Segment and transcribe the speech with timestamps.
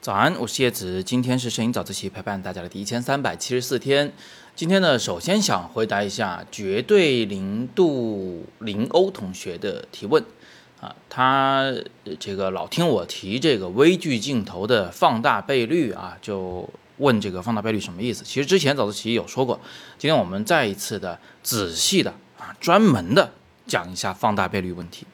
[0.00, 1.02] 早安，我是叶子。
[1.02, 4.12] 今天是摄影早自习陪伴大家的第一千三百七十四天。
[4.54, 10.24] 今天呢，首先想回答一下绝对零度零欧同学的提问
[10.80, 11.74] 啊，他
[12.20, 18.22] 这个老听我提这个微距镜头的放大倍率啊，就问这个放大倍率什么意思？
[18.22, 19.58] 其实之前早自习有说过，
[19.98, 23.32] 今天我们再一次的仔细的啊，专门的
[23.66, 25.04] 讲一下放大倍率问题。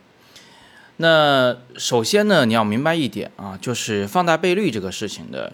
[0.99, 5.53] 那首先呢，你要明白一点啊，就是放大倍率这个事情的，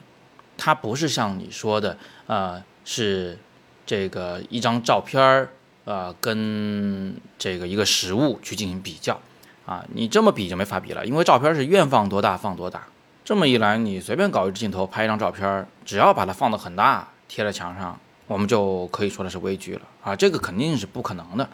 [0.58, 3.38] 它不是像你说的，呃，是
[3.86, 5.48] 这个一张照片儿，
[5.86, 9.18] 呃，跟这个一个实物去进行比较。
[9.64, 12.88] 啊，你这么比就没法比了，因为照片是愿放多大放多大，
[13.24, 19.82] 这么一来，你随便搞一支镜头拍一张照片，只要把它放得很大，贴在墙上，我们就可以说的是微距了。
[20.02, 21.48] 啊，这个肯定是不可能的，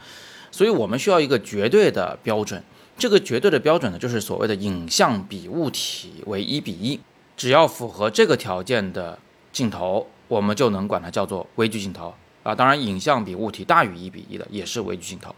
[0.51, 2.65] 所以我们需要一个绝对的标准。
[2.99, 6.99] 这个绝对的标准呢，就是所谓的影像比物体为一比一，
[7.37, 9.19] 只要符合这个条件的
[9.53, 12.55] 镜头，我们就能管它叫做微距镜头啊。
[12.55, 15.35] 当然，影像比物体大于一比一的也是微距镜头。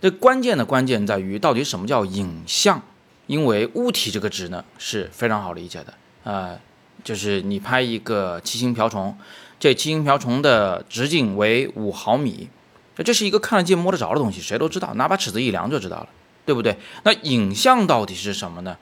[0.00, 2.82] 这关键的关键在于到底什么叫影像？
[3.26, 6.58] 因为物体这个值呢是非常好理解的，呃，
[7.02, 9.16] 就是你拍一个七星瓢虫，
[9.58, 12.50] 这七星瓢虫的直径为五毫米，
[12.96, 16.08] 这是一个看得见摸得着的东西，谁都知道，拿把尺子一量就知道了。
[16.44, 16.76] 对不对？
[17.04, 18.76] 那影像到底是什么呢？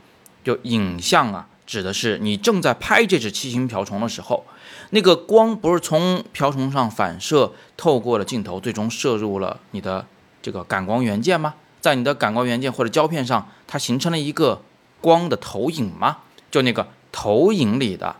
[0.44, 4.44] 就影像啊，指的是你正在拍这只七星瓢虫的时候，
[4.90, 10.04] 那个光不是从瓢虫上反射，透过了镜头，最终射入了你的
[10.42, 11.54] 这个感光元件吗？
[11.80, 14.62] 在你的感光元件或者胶片上，它形成了一个
[15.00, 16.18] 光的投影吗？
[16.50, 18.16] 就那个投影里的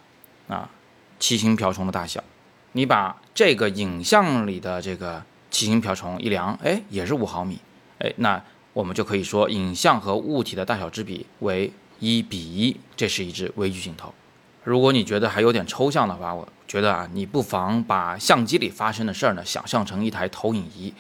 [0.46, 0.70] 啊，
[1.18, 2.22] 七星瓢虫的大小，
[2.70, 7.58] 你把这个影像里的这个七星瓢虫一量，哎，也是五毫米，
[7.98, 8.40] 哎，那。
[8.73, 14.12] 我们就可以说，影像和物体的大小之比为一比一，这是一支微距镜头。
[14.65, 20.93] 如果你觉得还有点抽象的话，我觉得啊，你不妨把相机里发生的事儿呢，想象成一台投影仪。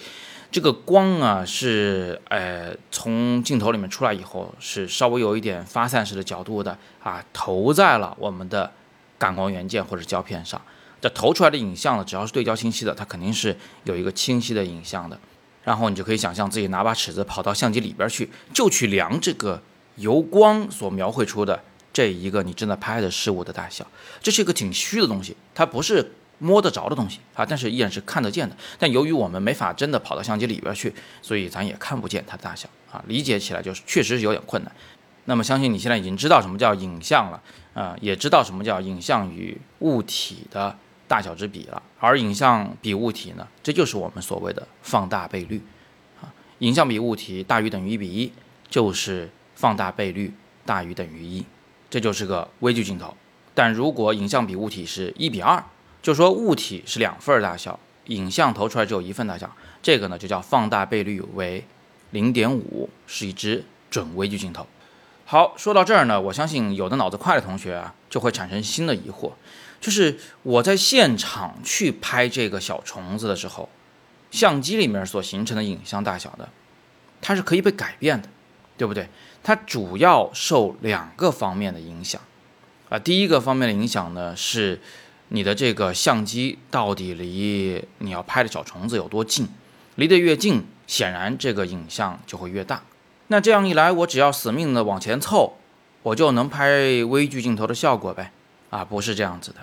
[0.50, 8.70] 这个光啊，是呃从镜头里面出来以后，是稍微有一点发散式的角度的啊，投在了我们的
[9.16, 10.60] 感光元件或者胶片上。
[11.00, 15.18] 这投出来的影像呢，只要是对焦清晰的，它肯定是有一个清晰的影像的。
[15.64, 19.62] 然后你就可以想象自己拿把尺子跑到相机里边去，就去量这个
[19.96, 21.62] 由光所描绘出的
[21.92, 23.86] 这一个你正在拍的事物的大小。
[24.20, 28.56] 这是一个挺虚的东西，它不是摸得着的东西啊，但是依然是看得见的。
[28.78, 30.92] 但由于我们没法真的跑到相机里边去，
[31.22, 34.72] 所以咱也看不见它的大小啊，理解起来就是确实是有点困难。
[35.26, 37.40] 那么相信你现在已经知道什么叫影像了
[37.74, 40.76] 啊，也知道什么叫影像与物体的。
[41.12, 45.60] 大小之比了，而影像比物体呢，这就是我们所谓的放大倍率
[46.22, 46.32] 啊。
[46.60, 48.32] 影像比物体大于等于一比一，
[48.70, 50.32] 就是放大倍率
[50.64, 51.44] 大于等于一，
[51.90, 53.14] 这就是个微距镜头。
[53.52, 55.62] 但如果影像比物体是一比二，
[56.00, 61.62] 就说物体是两份大小，影像投出来只有一份大小，这个呢就叫放大倍率为
[62.12, 64.66] 零点五，是一支准微距镜头。
[65.32, 69.32] 好，说到这儿呢，我相信有的脑子快的同学啊，就会产生新的疑惑。
[69.80, 73.70] 就是我在现场去拍这个小虫子的时候，
[74.30, 76.50] 相机里面所形成的影像大小的，
[77.22, 78.28] 它是可以被改变的，
[78.76, 79.08] 对不对？
[79.42, 82.20] 它主要受两个方面的影响
[82.90, 82.98] 啊。
[82.98, 84.78] 第一个方面的影响呢，是
[85.28, 89.48] 你的这个相机到底离你要拍的小虫子有多近，
[89.94, 92.82] 离得越近，显然这个影像就会越大。
[93.32, 95.54] 那这样一来，我只要死命的往前凑，
[96.02, 98.30] 我就能拍微距镜头的效果呗？
[98.68, 99.60] 啊，不是这样子的。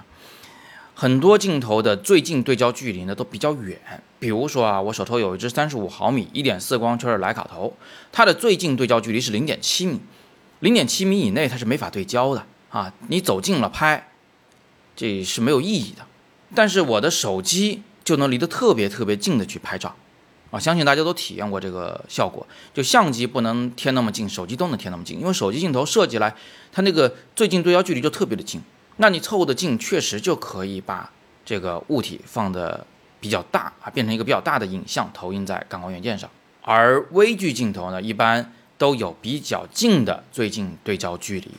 [0.96, 3.80] 很多镜头的最近对焦距离呢都比较远，
[4.18, 7.78] 比如说啊，我手头有一支三十五毫米一点四光圈的徕卡头，
[8.12, 10.02] 它的最近对焦距离是零点七米，
[10.62, 14.10] 零点七米以内它是没法对焦的啊，你走近了拍，
[14.96, 16.08] 这是没有意义的。
[16.56, 19.96] 但是我的手机就能离得特别特别近的去拍照，
[20.52, 26.36] 啊，相信大家都体验过这个效果，就相机不能贴那么近，手机都能贴那么近，因为手机镜头设计来，
[26.72, 28.62] 它那个最近对焦距离就特别的近。
[28.98, 31.12] 那你凑得近，确实就可以把
[31.46, 32.86] 这个物体放的
[33.20, 36.30] 比较大啊，变成一个比较大的影像投影在感光元件上。
[36.62, 41.52] 而微距镜头呢，一般都有比较近的最近对焦距离，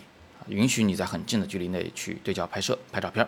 [0.48, 3.26] 允许你在很近的距离内去对焦拍摄拍照片。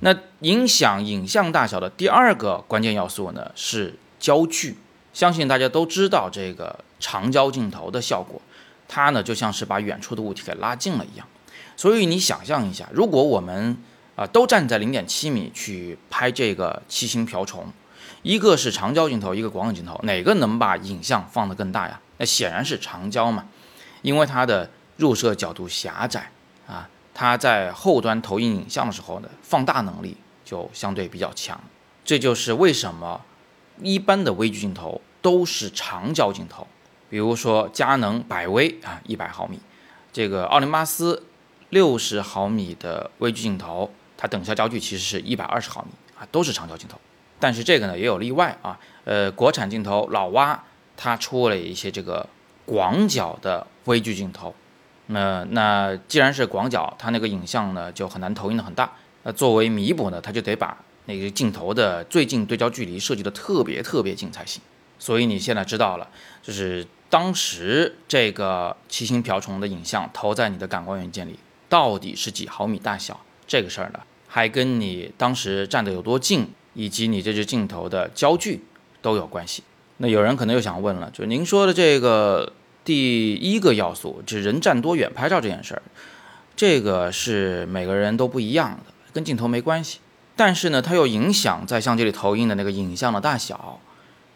[0.00, 4.76] 那影响影像大小的第二个关键要素呢是焦距。
[5.12, 8.40] 相信大家都知道这个长焦镜头的效果，
[8.86, 11.26] 它呢就像是把远处的物体给拉近了一样。
[11.76, 13.76] 所以你想象一下，如果我们
[14.14, 17.66] 啊都站在零点七米去拍这个七星瓢虫，
[18.22, 22.00] 一个是长焦镜头，一个广角镜头，哪个能把影像放得更大呀？
[22.18, 23.46] 那显然是长焦嘛，
[24.02, 26.30] 因为它的入射角度狭窄
[26.68, 31.58] 啊，它在后端投影影像的时候呢，放大能力就相对比较强。
[32.04, 33.22] 这就是为什么
[33.82, 36.66] 一般的微距镜头都是长焦镜头，
[37.08, 39.58] 比如说佳能百微啊，一百毫米，
[40.12, 41.24] 这个奥林巴斯
[41.70, 46.98] 六十毫米的微距镜头，它等效焦距其实是一百二十毫米啊，都是长焦镜头。
[47.38, 50.62] 但是这个呢也有例外啊，呃，国产镜头老蛙
[50.96, 52.28] 它出了一些这个
[52.66, 54.54] 广角的微距镜头，
[55.06, 58.92] 那那既然是广角，它那个影像呢就很难投影的很大，
[59.22, 60.76] 那作为弥补呢，它就得把
[61.06, 64.62] 那个镜头的最近对焦距离设计的特别特别近才行。
[64.98, 66.08] 所以你现在知道了，
[66.42, 71.38] 就是当时这个七星瓢虫的影像投在你的感光元件里
[71.68, 76.48] 到底是几毫米大小，这个事儿呢，还跟你当时站得有多近。
[76.72, 78.62] 以及你这支镜头的焦距
[79.02, 79.64] 都有关系。
[79.96, 82.52] 那有人可能又想问了，就您说的这个
[82.84, 85.82] 第一个要素，就是人站多远拍照这件事儿，
[86.54, 89.98] 这个是每个人都不一样的，跟镜头没关系。
[90.40, 93.78] 但是呢，它又影响在相机里投影的那个影像的大小。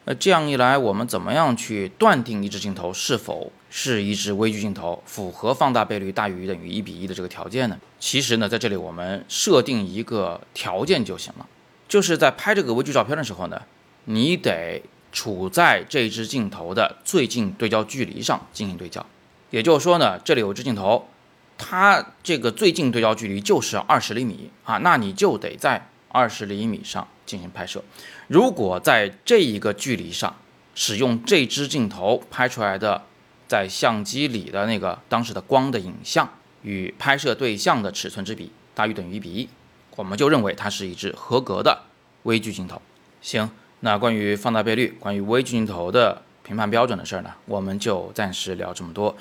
[0.05, 7.79] 那这样一来，我们怎么样去断定一支镜头是否是一支微距镜头，符合放大倍率大于等于一比一的这个条件呢？
[7.99, 11.47] 其实呢，在这里我们设定一个条件就行了。
[11.89, 13.63] 就是在拍这个微距照片的时候呢，
[14.05, 19.07] 你得处在这支镜头的最近对焦距离上进行对焦。
[19.49, 21.09] 也就是说呢，这里有一支镜头，
[21.57, 27.83] 它这个最近对焦距离就是二十厘米啊，那你就得在二十厘米上进行拍摄。
[28.29, 30.37] 如果在这一个距离上
[30.77, 33.03] 使用这支镜头拍出来的，
[33.49, 36.29] 在相机里的那个当时的光的影像
[36.63, 39.49] 与拍摄对象的尺寸之比大于等于一比一。
[39.97, 41.83] 我们就认为它是一支合格的
[42.23, 42.81] 微距镜头。
[43.21, 43.51] 行，
[43.81, 49.17] 那关于放大倍率、关于微距镜头的评判标准的事儿呢，我们就暂时聊这么多。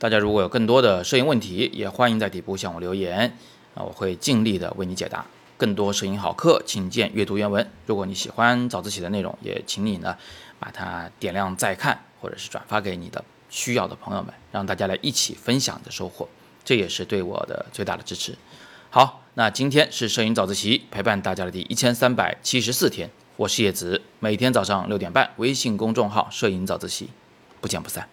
[0.00, 3.36] 大家如果有更多的摄影问题，也欢迎在底部向我留言，
[3.76, 5.24] 啊，我会尽力的为你解答。
[5.62, 7.64] 更多摄影好课，请见阅读原文。
[7.86, 10.16] 如果你喜欢早自习的内容，也请你呢
[10.58, 16.28] 把它点亮再看，或者是转发给你的需要的朋友们，让大家来一起分享的收获，
[16.64, 18.36] 这也是对我的最大的支持。
[18.90, 27.10] 好，那今天是摄影早自习陪伴大家的第一千三百七十四天，我是叶子，每天早上六点半，微信公众号“摄影早自习”，
[27.62, 28.08] 不见不散。